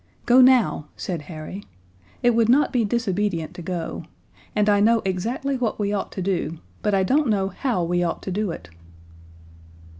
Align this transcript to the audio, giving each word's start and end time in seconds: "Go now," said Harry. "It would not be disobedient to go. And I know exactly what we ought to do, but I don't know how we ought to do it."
"Go 0.25 0.41
now," 0.41 0.87
said 0.97 1.21
Harry. 1.29 1.63
"It 2.23 2.31
would 2.31 2.49
not 2.49 2.73
be 2.73 2.83
disobedient 2.83 3.53
to 3.53 3.61
go. 3.61 4.05
And 4.55 4.67
I 4.67 4.79
know 4.79 5.03
exactly 5.05 5.57
what 5.57 5.77
we 5.79 5.93
ought 5.93 6.11
to 6.13 6.23
do, 6.23 6.57
but 6.81 6.95
I 6.95 7.03
don't 7.03 7.27
know 7.27 7.49
how 7.49 7.83
we 7.83 8.01
ought 8.01 8.23
to 8.23 8.31
do 8.31 8.49
it." 8.49 8.69